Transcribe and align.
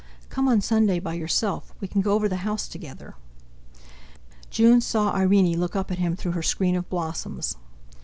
"Come 0.29 0.47
on 0.47 0.61
Sunday 0.61 0.99
by 0.99 1.13
yourself—We 1.13 1.87
can 1.87 2.01
go 2.01 2.13
over 2.13 2.27
the 2.27 2.37
house 2.37 2.67
together." 2.67 3.13
June 4.49 4.81
saw 4.81 5.13
Irene 5.13 5.59
look 5.59 5.75
up 5.75 5.91
at 5.91 5.99
him 5.99 6.15
through 6.15 6.31
her 6.31 6.41
screen 6.41 6.75
of 6.75 6.89
blossoms. 6.89 7.55